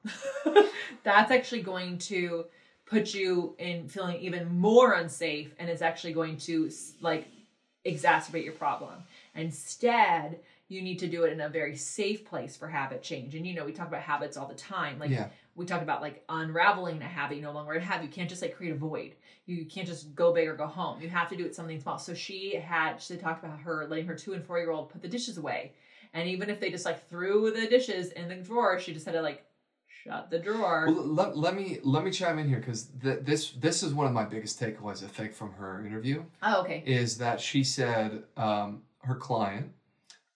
[1.04, 2.46] That's actually going to
[2.86, 6.70] put you in feeling even more unsafe, and it's actually going to
[7.02, 7.28] like
[7.86, 9.04] exacerbate your problem.
[9.36, 13.36] Instead, you need to do it in a very safe place for habit change.
[13.36, 15.00] And you know, we talk about habits all the time.
[15.00, 15.28] Like Yeah.
[15.56, 18.02] we talk about like unraveling a habit you no longer have.
[18.02, 19.16] You can't just like create a void.
[19.46, 21.02] You can't just go big or go home.
[21.02, 21.98] You have to do it something small.
[21.98, 25.02] So she had she talked about her letting her two and four year old put
[25.02, 25.74] the dishes away.
[26.14, 29.14] And even if they just like threw the dishes in the drawer, she just had
[29.14, 29.46] to like
[30.04, 30.86] shut the drawer.
[30.88, 34.06] Well, let, let me let me chime in here because th- this this is one
[34.06, 36.84] of my biggest takeaways I think from her interview oh, okay.
[36.86, 39.72] is that she said um, her client,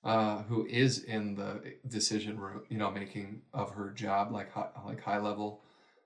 [0.04, 4.70] uh, who is in the decision room, you know, making of her job, like high,
[4.86, 5.62] like high level,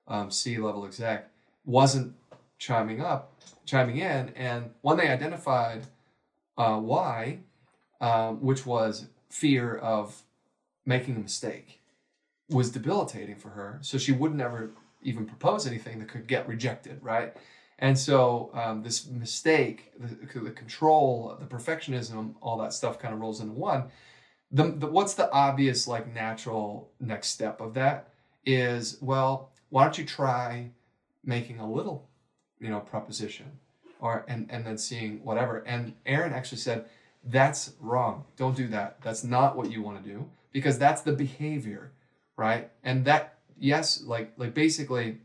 [0.07, 1.29] um, C level exec,
[1.65, 2.15] wasn't
[2.57, 3.33] chiming up,
[3.65, 5.85] chiming in, and when they identified
[6.57, 7.39] uh, why,
[8.01, 10.23] um, which was fear of
[10.85, 11.81] making a mistake,
[12.49, 13.79] was debilitating for her.
[13.81, 17.35] So she would never even propose anything that could get rejected, right?
[17.79, 23.19] And so um, this mistake, the, the control, the perfectionism, all that stuff kind of
[23.19, 23.85] rolls into one.
[24.51, 28.09] The, the what's the obvious like natural next step of that
[28.45, 30.71] is well, why don't you try
[31.23, 32.09] making a little,
[32.59, 33.59] you know, proposition,
[33.99, 35.59] or and and then seeing whatever.
[35.59, 36.85] And Erin actually said
[37.23, 38.25] that's wrong.
[38.37, 39.01] Don't do that.
[39.01, 41.91] That's not what you want to do because that's the behavior,
[42.35, 42.71] right?
[42.83, 45.19] And that yes, like like basically,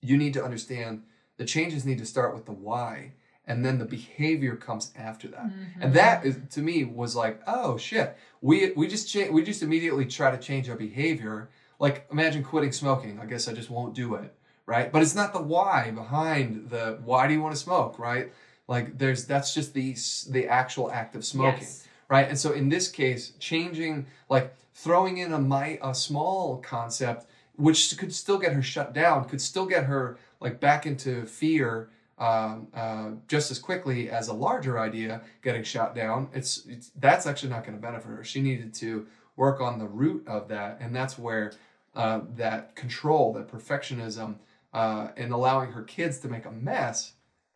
[0.00, 1.02] you need to understand
[1.36, 3.12] the changes need to start with the why
[3.46, 5.44] and then the behavior comes after that.
[5.44, 5.82] Mm-hmm.
[5.82, 8.16] And that is to me was like oh shit.
[8.40, 11.50] We we just cha- we just immediately try to change our behavior.
[11.78, 13.20] Like imagine quitting smoking.
[13.20, 14.34] I guess i just won't do it
[14.66, 14.90] right?
[14.90, 17.98] But it's not the why behind the why do you want to smoke?
[17.98, 18.32] right
[18.68, 19.94] like there's that's just the
[20.30, 21.86] the actual act of smoking Yes.
[22.08, 27.26] right and so in this case changing like throwing in a my a small concept
[27.56, 31.88] which could still get her shut down, could still get her like back into fear
[32.18, 36.28] um, uh, just as quickly as a larger idea getting shot down.
[36.32, 38.24] It's, it's that's actually not going to benefit her.
[38.24, 41.52] She needed to work on the root of that, and that's where
[41.94, 44.36] uh, that control, that perfectionism,
[44.72, 47.12] uh, and allowing her kids to make a mess.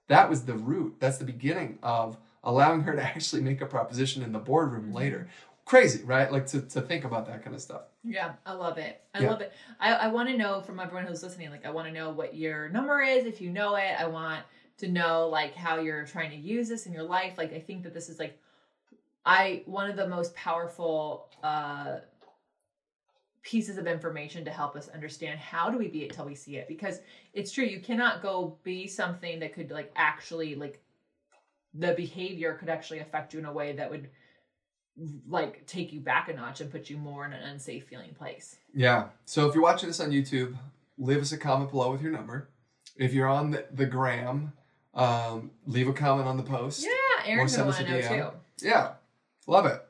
[0.09, 0.97] That was the root.
[0.99, 5.29] That's the beginning of allowing her to actually make a proposition in the boardroom later.
[5.65, 6.33] Crazy, right?
[6.33, 7.83] Like to, to think about that kind of stuff.
[8.03, 9.03] Yeah, I love it.
[9.15, 9.31] I Yeah.
[9.31, 9.53] love it.
[9.79, 12.35] I, I want to know from everyone who's listening, like, I want to know what
[12.35, 13.95] your number is if you know it.
[13.99, 14.41] I want
[14.79, 17.37] to know, like, how you're trying to use this in your life.
[17.37, 18.39] Like, I think that this is, like,
[19.27, 21.97] I, one of the most powerful, uh,
[23.49, 26.57] pieces of information to help us understand how do we be it till we see
[26.59, 27.01] it because
[27.33, 30.83] it's true you cannot go be something that could like actually like
[31.73, 34.11] the behavior could actually affect you in a way that would
[35.27, 38.57] like take you back a notch and put you more in an unsafe feeling place.
[38.75, 39.07] Yeah.
[39.25, 40.55] So if you're watching this on YouTube,
[40.99, 42.51] leave us a comment below with your number.
[42.97, 44.53] If you're on the, the gram,
[44.93, 46.85] um, leave a comment on the post.
[46.85, 48.31] Yeah, Erin's send gonna us want a to know DM.
[48.31, 48.67] too.
[48.67, 48.93] Yeah.
[49.47, 49.88] Love it.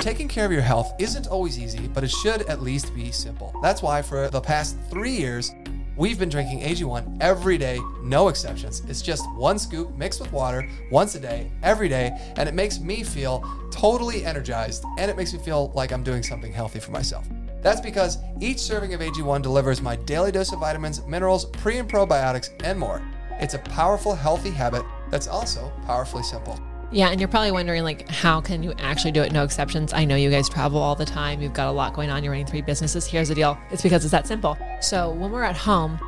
[0.00, 3.54] Taking care of your health isn't always easy, but it should at least be simple.
[3.62, 5.52] That's why for the past three years,
[5.96, 8.82] we've been drinking AG1 every day, no exceptions.
[8.88, 12.78] It's just one scoop mixed with water once a day, every day, and it makes
[12.78, 16.92] me feel totally energized and it makes me feel like I'm doing something healthy for
[16.92, 17.28] myself.
[17.60, 21.90] That's because each serving of AG1 delivers my daily dose of vitamins, minerals, pre and
[21.90, 23.02] probiotics, and more.
[23.40, 26.58] It's a powerful, healthy habit that's also powerfully simple.
[26.90, 29.30] Yeah, and you're probably wondering, like, how can you actually do it?
[29.30, 29.92] No exceptions.
[29.92, 31.42] I know you guys travel all the time.
[31.42, 32.24] You've got a lot going on.
[32.24, 33.06] You're running three businesses.
[33.06, 34.56] Here's the deal it's because it's that simple.
[34.80, 36.00] So when we're at home,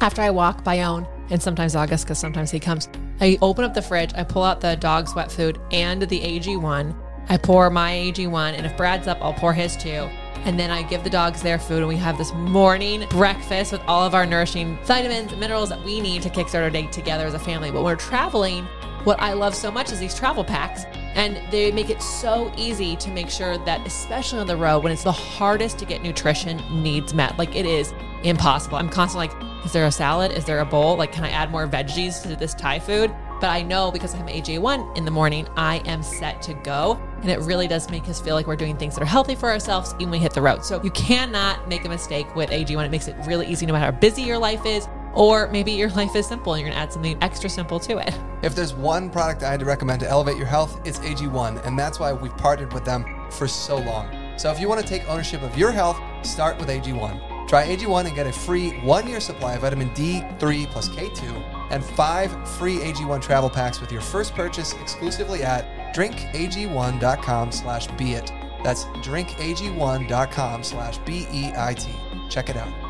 [0.00, 2.88] after I walk by own, and sometimes August, because sometimes he comes,
[3.20, 6.94] I open up the fridge, I pull out the dog's wet food and the AG1.
[7.30, 10.08] I pour my AG1, and if Brad's up, I'll pour his too.
[10.44, 13.82] And then I give the dogs their food, and we have this morning breakfast with
[13.86, 17.34] all of our nourishing vitamins minerals that we need to kickstart our day together as
[17.34, 17.70] a family.
[17.70, 18.66] But when we're traveling,
[19.04, 20.84] what I love so much is these travel packs,
[21.14, 24.92] and they make it so easy to make sure that, especially on the road, when
[24.92, 28.78] it's the hardest to get nutrition needs met, like it is impossible.
[28.78, 30.32] I'm constantly like, is there a salad?
[30.32, 30.96] Is there a bowl?
[30.96, 33.14] Like, can I add more veggies to this Thai food?
[33.40, 37.00] But I know because I'm AG1 in the morning, I am set to go.
[37.22, 39.48] And it really does make us feel like we're doing things that are healthy for
[39.48, 40.64] ourselves even when we hit the road.
[40.64, 42.84] So you cannot make a mistake with AG1.
[42.84, 45.90] It makes it really easy no matter how busy your life is, or maybe your
[45.90, 48.14] life is simple and you're gonna add something extra simple to it.
[48.40, 51.76] If there's one product I had to recommend to elevate your health, it's AG1, and
[51.76, 54.08] that's why we've partnered with them for so long.
[54.38, 57.48] So if you want to take ownership of your health, start with AG1.
[57.48, 62.30] Try AG1 and get a free one-year supply of vitamin D3 plus K2 and five
[62.50, 68.32] free AG1 travel packs with your first purchase exclusively at drinkag1.com slash beit.
[68.62, 71.88] That's drinkag1.com slash B-E-I-T.
[72.28, 72.87] Check it out.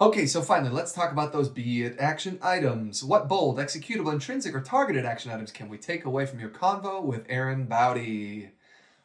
[0.00, 3.04] Okay, so finally, let's talk about those be it action items.
[3.04, 7.00] What bold, executable, intrinsic, or targeted action items can we take away from your convo
[7.00, 8.50] with Erin Baute?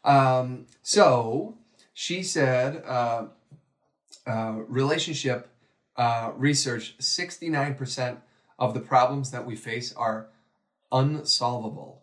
[0.04, 1.58] Um, so
[1.94, 3.28] she said, uh,
[4.26, 5.50] uh, relationship
[5.96, 8.18] uh, research 69%
[8.58, 10.30] of the problems that we face are
[10.92, 12.02] unsolvable,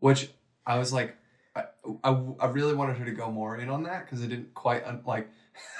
[0.00, 0.28] which
[0.66, 1.16] I was like,
[1.54, 1.64] I,
[2.04, 4.84] I, I really wanted her to go more in on that because I didn't quite
[4.84, 5.30] un- like.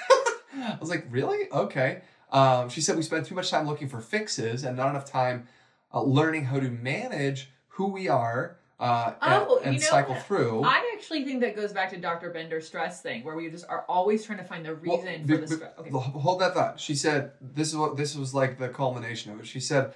[0.63, 1.49] I was like, really?
[1.51, 2.01] Okay.
[2.31, 5.47] Um, she said we spend too much time looking for fixes and not enough time
[5.93, 10.15] uh, learning how to manage who we are uh, and, Oh, and you know, cycle
[10.15, 10.63] through.
[10.63, 12.29] I actually think that goes back to Dr.
[12.29, 15.35] Bender's stress thing, where we just are always trying to find the Well, reason be-
[15.35, 15.71] for the stress.
[15.79, 15.89] Okay.
[15.89, 16.79] Hold that thought.
[16.79, 19.47] She said this is what this was like the culmination of it.
[19.47, 19.93] She said,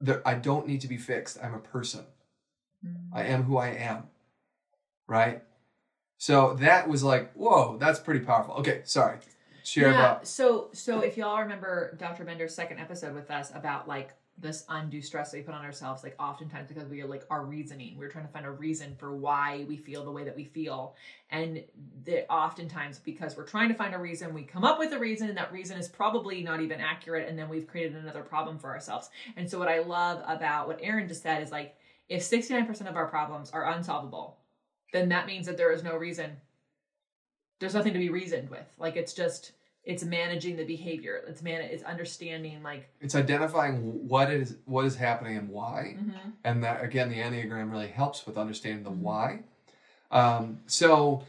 [0.00, 1.38] "There, I don't need to be fixed.
[1.42, 2.04] I'm a person.
[3.12, 4.04] I am who I am."
[5.06, 5.42] Right.
[6.16, 8.54] So that was like, whoa, that's pretty powerful.
[8.54, 9.18] Okay, sorry.
[9.68, 9.98] Share yeah.
[9.98, 12.24] about So, so if y'all remember Dr.
[12.24, 16.02] Bender's second episode with us about like this undue stress that we put on ourselves,
[16.02, 19.14] like oftentimes because we are like our reasoning, we're trying to find a reason for
[19.14, 20.94] why we feel the way that we feel,
[21.30, 21.62] and
[22.06, 25.28] that oftentimes because we're trying to find a reason, we come up with a reason,
[25.28, 28.70] and that reason is probably not even accurate, and then we've created another problem for
[28.70, 29.10] ourselves.
[29.36, 31.76] And so, what I love about what Erin just said is like,
[32.08, 34.38] if sixty nine percent of our problems are unsolvable,
[34.94, 36.38] then that means that there is no reason
[37.58, 38.66] there's nothing to be reasoned with.
[38.78, 39.52] Like it's just
[39.88, 41.24] it's managing the behavior.
[41.26, 45.96] It's man it's understanding like it's identifying what is what is happening and why.
[45.98, 46.32] mhm.
[46.44, 49.00] and that again the enneagram really helps with understanding the Mhm.
[49.08, 49.40] why
[50.10, 51.22] um, so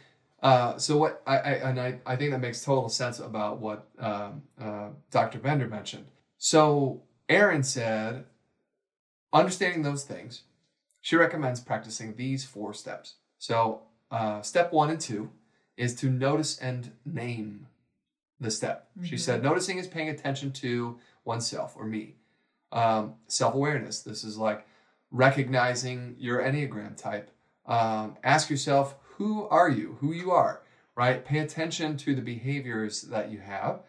[0.44, 3.88] uh, so what I, I and I, I think that makes total sense about what
[3.98, 6.06] um, uh, dr bender mentioned
[6.38, 8.26] so erin said
[9.34, 10.44] understanding those things,
[11.02, 13.16] she recommends practicing these four steps.
[13.38, 15.30] So, uh, step one and two
[15.78, 17.68] is to notice and name
[18.40, 18.90] the step.
[19.04, 22.16] She said, noticing is paying attention to oneself or me.
[22.72, 24.02] Um, Self awareness.
[24.02, 24.66] This is like
[25.12, 27.32] recognizing your Enneagram type.
[27.66, 29.98] Um, ask yourself, who are you?
[30.00, 30.62] Who you are,
[30.96, 31.24] right?
[31.24, 33.82] Pay attention to the behaviors that you have.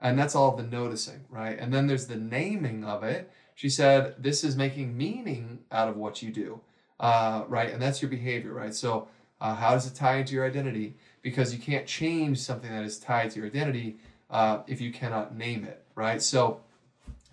[0.00, 1.58] And that's all the noticing, right?
[1.58, 3.30] And then there's the naming of it.
[3.54, 6.60] She said, this is making meaning out of what you do,
[7.00, 7.70] uh, right?
[7.70, 8.74] And that's your behavior, right?
[8.74, 9.08] So,
[9.40, 10.96] uh, how does it tie into your identity?
[11.22, 13.96] Because you can't change something that is tied to your identity
[14.30, 16.22] uh, if you cannot name it, right?
[16.22, 16.60] So,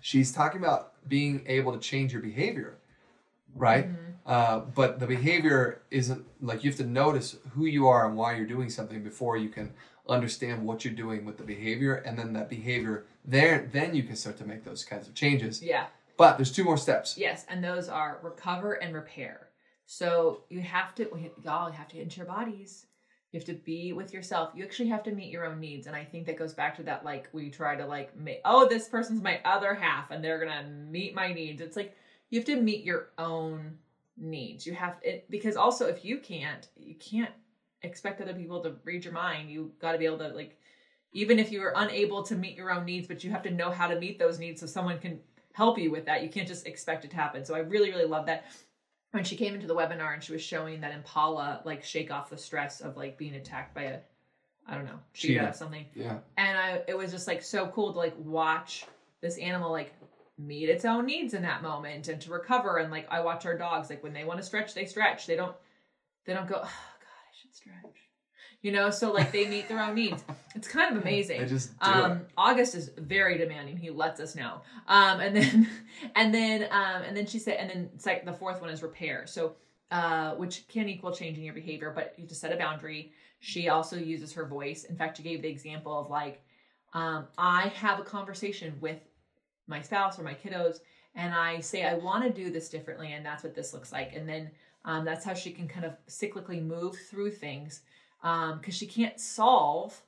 [0.00, 2.78] she's talking about being able to change your behavior,
[3.54, 3.88] right?
[4.26, 8.34] Uh, but the behavior isn't like you have to notice who you are and why
[8.34, 9.72] you're doing something before you can
[10.08, 14.16] understand what you're doing with the behavior, and then that behavior there, then you can
[14.16, 15.62] start to make those kinds of changes.
[15.62, 15.86] Yeah.
[16.16, 17.16] But there's two more steps.
[17.18, 19.48] Yes, and those are recover and repair.
[19.86, 21.08] So you have to,
[21.44, 22.86] y'all have to get into your bodies.
[23.36, 24.52] You have to be with yourself.
[24.54, 26.82] You actually have to meet your own needs, and I think that goes back to
[26.84, 27.04] that.
[27.04, 30.66] Like we try to like, make, oh, this person's my other half, and they're gonna
[30.88, 31.60] meet my needs.
[31.60, 31.94] It's like
[32.30, 33.76] you have to meet your own
[34.16, 34.66] needs.
[34.66, 37.30] You have it because also if you can't, you can't
[37.82, 39.50] expect other people to read your mind.
[39.50, 40.58] You got to be able to like,
[41.12, 43.70] even if you are unable to meet your own needs, but you have to know
[43.70, 45.20] how to meet those needs so someone can
[45.52, 46.22] help you with that.
[46.22, 47.44] You can't just expect it to happen.
[47.44, 48.46] So I really, really love that.
[49.12, 52.28] When she came into the webinar and she was showing that Impala like shake off
[52.30, 53.98] the stress of like being attacked by a,
[54.68, 55.48] I don't know, cheetah, Cheetah.
[55.50, 55.86] or something.
[55.94, 56.18] Yeah.
[56.36, 58.84] And I, it was just like so cool to like watch
[59.22, 59.92] this animal like
[60.38, 62.76] meet its own needs in that moment and to recover.
[62.78, 65.26] And like I watch our dogs like when they want to stretch, they stretch.
[65.26, 65.56] They don't,
[66.26, 66.56] they don't go.
[66.56, 67.74] Oh God, I should stretch.
[68.66, 70.24] You know, so like they meet their own needs.
[70.56, 71.40] It's kind of amazing.
[71.40, 72.18] They just Um, it.
[72.36, 73.76] August is very demanding.
[73.76, 74.60] He lets us know.
[74.88, 75.68] Um, and then,
[76.16, 78.82] and then, um, and then she said, and then it's like the fourth one is
[78.82, 79.24] repair.
[79.28, 79.54] So,
[79.92, 83.12] uh, which can equal changing your behavior, but you have to set a boundary.
[83.38, 84.82] She also uses her voice.
[84.82, 86.42] In fact, she gave the example of like,
[86.92, 88.98] um, I have a conversation with
[89.68, 90.80] my spouse or my kiddos,
[91.14, 94.16] and I say I want to do this differently, and that's what this looks like.
[94.16, 94.50] And then
[94.84, 97.82] um, that's how she can kind of cyclically move through things
[98.22, 100.00] because she can't solve.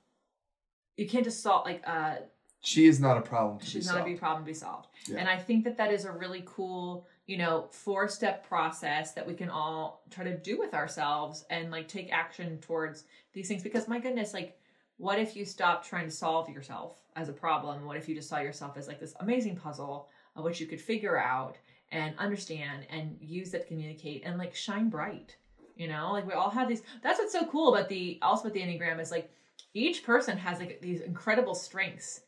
[0.96, 2.16] You can't just solve like uh,
[2.60, 3.60] She is not a problem.
[3.60, 4.10] To she's be not a solved.
[4.10, 4.88] big problem to be solved.
[5.06, 5.18] Yeah.
[5.18, 9.26] And I think that that is a really cool, you know, four step process that
[9.26, 13.62] we can all try to do with ourselves and like take action towards these things.
[13.62, 14.58] Because my goodness, like,
[14.96, 17.84] what if you stopped trying to solve yourself as a problem?
[17.84, 20.80] What if you just saw yourself as like this amazing puzzle of which you could
[20.80, 21.56] figure out
[21.92, 25.36] and understand and use that to communicate and like shine bright?
[25.78, 26.82] You know, like we all have these.
[27.02, 29.30] That's what's so cool about the also about the Enneagram is like
[29.74, 32.20] each person has like these incredible strengths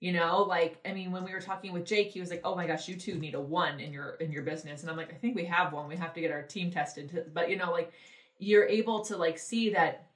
[0.00, 0.42] you know?
[0.42, 2.88] Like i mean when we were talking with jake he was like oh my gosh
[2.88, 4.82] you two need a one in your in your business.
[4.82, 5.88] And i'm like i think we have one.
[5.88, 7.92] We have to get our team tested but you know like
[8.38, 10.07] you're able to like see that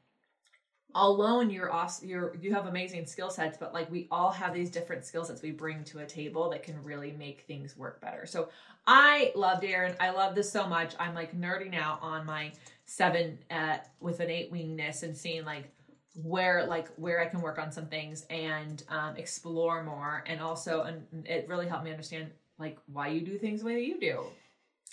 [0.94, 4.70] alone you're awesome you're you have amazing skill sets but like we all have these
[4.70, 8.26] different skill sets we bring to a table that can really make things work better
[8.26, 8.48] so
[8.86, 12.52] i loved erin i love this so much i'm like nerding out on my
[12.84, 15.72] seven uh, with an eight wingness and seeing like
[16.14, 20.82] where like where I can work on some things and um, explore more, and also
[20.82, 23.98] and it really helped me understand like why you do things the way that you
[23.98, 24.20] do,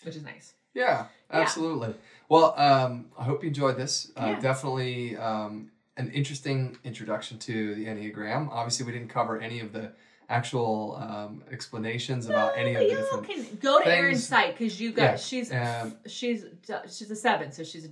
[0.04, 0.54] which is nice.
[0.74, 1.42] Yeah, Yeah.
[1.42, 1.96] absolutely.
[2.30, 4.12] Well, um, I hope you enjoyed this.
[4.16, 4.40] Uh, Yeah.
[4.40, 8.50] Definitely um, an interesting introduction to the Enneagram.
[8.50, 9.92] Obviously, we didn't cover any of the
[10.30, 13.28] actual um, explanations about any of the different.
[13.28, 13.98] can go to things.
[13.98, 16.46] Erin's site because you got Yeah, she's um, she's
[16.90, 17.90] she's a seven, so she's a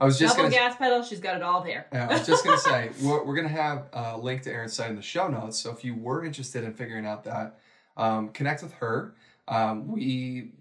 [0.00, 0.62] I was just double gonna.
[0.62, 1.02] gas pedal.
[1.02, 1.86] She's got it all there.
[1.92, 4.90] Yeah, I was just gonna say we're, we're gonna have a link to Erin's site
[4.90, 5.58] in the show notes.
[5.58, 7.58] So if you were interested in figuring out that,
[7.98, 9.14] um, connect with her.
[9.48, 10.52] Um, we,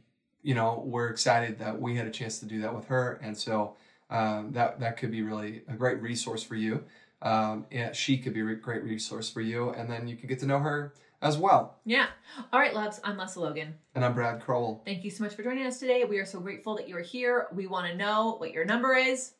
[0.41, 3.37] you know, we're excited that we had a chance to do that with her, and
[3.37, 3.75] so
[4.09, 6.83] um, that that could be really a great resource for you.
[7.21, 10.27] Um, yeah, she could be a re- great resource for you, and then you can
[10.27, 11.75] get to know her as well.
[11.85, 12.07] Yeah.
[12.53, 13.01] All right, loves.
[13.03, 13.75] I'm Lesley Logan.
[13.95, 14.81] And I'm Brad Crowell.
[14.85, 16.05] Thank you so much for joining us today.
[16.05, 17.47] We are so grateful that you are here.
[17.53, 19.33] We want to know what your number is.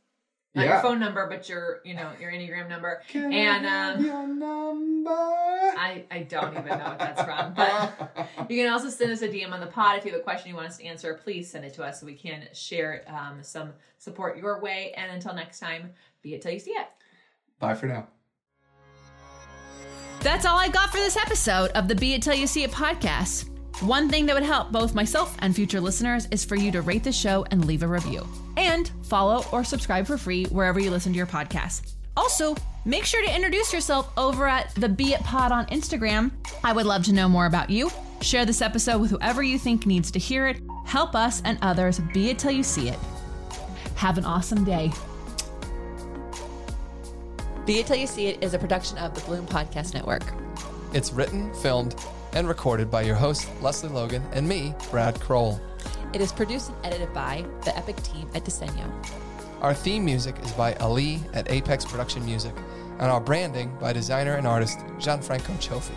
[0.55, 3.03] Not your phone number, but your, you know, your Enneagram number.
[3.07, 5.12] Can And, um, your number?
[5.12, 7.54] I, I don't even know what that's from.
[7.54, 10.23] But you can also send us a DM on the pod if you have a
[10.23, 11.19] question you want us to answer.
[11.23, 14.91] Please send it to us so we can share um, some support your way.
[14.97, 15.91] And until next time,
[16.23, 16.87] be it till you see it.
[17.60, 18.08] Bye for now.
[20.21, 22.71] That's all I got for this episode of the Be It Till You See It
[22.71, 23.50] podcast.
[23.82, 27.04] One thing that would help both myself and future listeners is for you to rate
[27.04, 28.27] the show and leave a review.
[28.58, 31.94] And follow or subscribe for free wherever you listen to your podcast.
[32.17, 36.32] Also, make sure to introduce yourself over at the Be It Pod on Instagram.
[36.63, 37.90] I would love to know more about you
[38.21, 40.58] Share this episode with whoever you think needs to hear it.
[40.86, 43.00] Help us and others be it till you see it.
[43.96, 44.92] Have an awesome day.
[47.65, 50.23] Be It Till You See It is a production of the Bloom Podcast Network.
[50.94, 51.96] It's written, filmed,
[52.34, 55.60] and recorded by your host, Lesley Logan, and me, Brad Crowell.
[56.13, 58.92] It is produced and edited by the Epic team at Disenyo.
[59.62, 62.54] Our theme music is by Ali at Apex Production Music,
[63.00, 65.94] and our branding by designer and artist Gianfranco Chofi.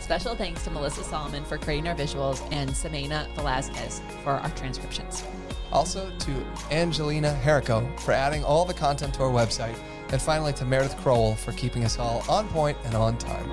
[0.00, 5.24] Special thanks to Melissa Solomon for creating our visuals and Semena Velazquez for our transcriptions.
[5.72, 9.78] Also to Angelina Herrico for adding all the content to our website,
[10.10, 13.48] and finally to Meredith Crowell for keeping us all on point and on time.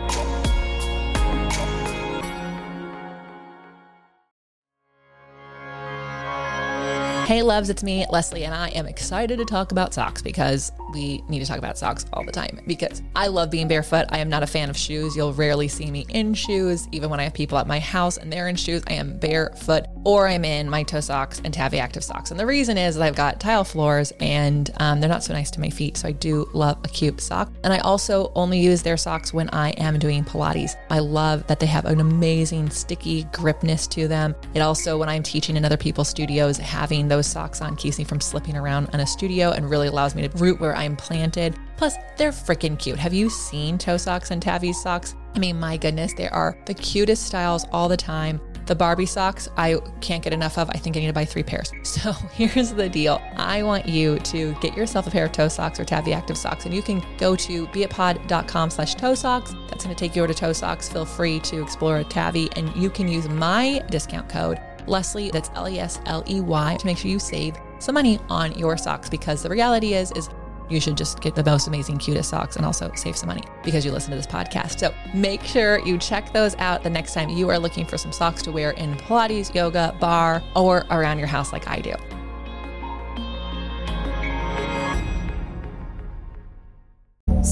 [7.27, 11.23] Hey, loves, it's me, Lesley, and I am excited to talk about socks because we
[11.27, 14.05] need to talk about socks all the time because I love being barefoot.
[14.09, 15.15] I am not a fan of shoes.
[15.15, 16.87] You'll rarely see me in shoes.
[16.91, 19.85] Even when I have people at my house and they're in shoes, I am barefoot
[20.03, 22.31] or I'm in my ToeSox and Tavi Active socks.
[22.31, 25.59] And the reason is I've got tile floors and um, they're not so nice to
[25.59, 25.97] my feet.
[25.97, 27.51] So I do love a cute sock.
[27.63, 30.75] And I also only use their socks when I am doing Pilates.
[30.89, 34.35] I love that they have an amazing sticky gripness to them.
[34.53, 38.03] It also, when I'm teaching in other people's studios, having those socks on keeps me
[38.03, 41.55] from slipping around in a studio and really allows me to root where I'm planted.
[41.75, 42.99] Plus, they're freaking cute.
[42.99, 45.15] Have you seen ToeSox and Tavi's socks?
[45.35, 48.41] I mean, my goodness, they are the cutest styles all the time.
[48.65, 50.69] The Barbie socks, I can't get enough of.
[50.69, 51.71] I think I need to buy three pairs.
[51.83, 53.21] So here's the deal.
[53.37, 56.73] I want you to get yourself a pair of ToeSox or Tavi Active socks, and
[56.73, 59.53] you can go to beitpod.com slash toe socks.
[59.69, 60.91] That's going to take you over to ToeSox.
[60.91, 65.51] Feel free to explore a Tavi, and you can use my discount code Lesley, that's
[65.55, 68.77] L E S L E Y, to make sure you save some money on your
[68.77, 70.29] socks because the reality is, is
[70.69, 73.85] you should just get the most amazing, cutest socks and also save some money because
[73.85, 74.79] you listen to this podcast.
[74.79, 78.11] So make sure you check those out the next time you are looking for some
[78.11, 81.93] socks to wear in Pilates, yoga, bar, or around your house like I do.